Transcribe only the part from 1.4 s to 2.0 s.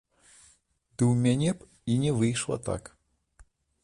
б і